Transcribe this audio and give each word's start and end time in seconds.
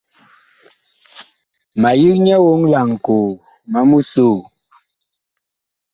Ma 1.81 1.89
yig 2.01 2.17
nyɛ 2.25 2.35
woŋ 2.45 2.61
laŋkoo, 2.71 3.29
ma 3.71 3.79
mu 3.89 3.99
soo. 4.11 4.37